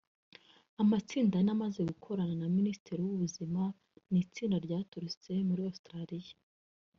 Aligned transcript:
Amatsinda 0.81 1.35
ane 1.39 1.51
amaze 1.55 1.79
gukorana 1.89 2.35
na 2.41 2.47
Minisiteri 2.57 3.01
y’ubuzima 3.07 3.61
ni 4.11 4.19
Itsinda 4.25 4.57
ryaturutse 4.65 5.31
muri 5.47 5.61
Australia 5.69 6.35